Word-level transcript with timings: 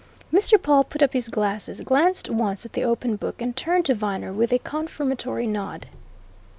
Mr. 0.33 0.59
Pawle 0.59 0.83
put 0.85 1.03
up 1.03 1.13
his 1.13 1.27
glasses, 1.29 1.79
glanced 1.81 2.27
once 2.27 2.65
at 2.65 2.73
the 2.73 2.83
open 2.83 3.17
book, 3.17 3.39
and 3.39 3.55
turned 3.55 3.85
to 3.85 3.93
Viner 3.93 4.33
with 4.33 4.51
a 4.51 4.57
confirmatory 4.57 5.45
nod. 5.45 5.85